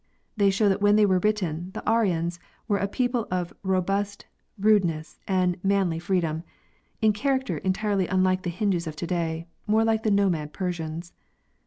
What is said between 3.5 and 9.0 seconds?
robust rudeness and manly freedom, in character entirely unlike the Hindus of